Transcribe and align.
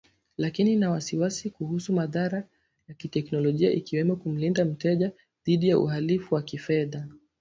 lakini 0.37 0.73
ina 0.73 0.91
wasiwasi 0.91 1.49
kuhusu 1.49 1.93
madhara 1.93 2.43
ya 2.87 2.95
kiteknolojia 2.95 3.71
ikiwemo 3.71 4.15
kumlinda 4.15 4.65
mteja 4.65 5.11
dhidi 5.45 5.69
ya 5.69 5.79
uhalifu 5.79 6.35
wa 6.35 6.41
kifedha 6.41 7.07